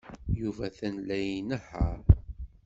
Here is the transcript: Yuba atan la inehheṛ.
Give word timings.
Yuba 0.39 0.63
atan 0.69 0.95
la 1.07 1.17
inehheṛ. 1.37 1.99